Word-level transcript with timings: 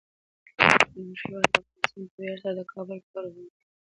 زموږ 0.89 1.19
هیواد 1.23 1.47
افغانستان 1.57 2.03
په 2.13 2.17
ویاړ 2.17 2.37
سره 2.43 2.53
د 2.57 2.61
کابل 2.73 2.97
کوربه 3.09 3.31
دی. 3.35 3.47